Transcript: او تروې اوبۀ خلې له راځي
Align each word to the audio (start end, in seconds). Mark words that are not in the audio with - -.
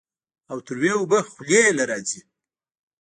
او 0.51 0.57
تروې 0.65 0.91
اوبۀ 0.97 1.19
خلې 1.31 1.61
له 1.77 1.83
راځي 1.89 2.21